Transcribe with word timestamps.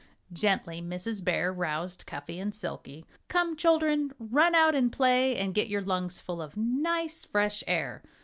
Gently 0.33 0.81
Mrs. 0.81 1.23
Bear 1.23 1.53
roused 1.53 2.07
Cuffy 2.07 2.39
and 2.39 2.55
Silkie. 2.55 3.05
"Come, 3.27 3.55
children! 3.55 4.11
Run 4.17 4.55
out 4.55 4.73
and 4.73 4.91
play 4.91 5.35
and 5.37 5.53
get 5.53 5.67
your 5.67 5.83
lungs 5.83 6.19
full 6.19 6.41
of 6.41 6.57
nice, 6.57 7.23
fresh 7.23 7.63
air. 7.67 8.01